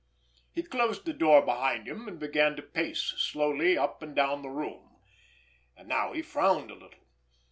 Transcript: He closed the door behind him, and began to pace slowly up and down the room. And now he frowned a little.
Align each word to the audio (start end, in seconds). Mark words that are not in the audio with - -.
He 0.51 0.63
closed 0.63 1.05
the 1.05 1.13
door 1.13 1.43
behind 1.45 1.87
him, 1.87 2.07
and 2.07 2.17
began 2.19 2.55
to 2.55 2.63
pace 2.63 3.13
slowly 3.19 3.77
up 3.77 4.01
and 4.01 4.15
down 4.15 4.41
the 4.41 4.49
room. 4.49 4.97
And 5.77 5.87
now 5.87 6.11
he 6.13 6.23
frowned 6.23 6.71
a 6.71 6.73
little. 6.73 7.05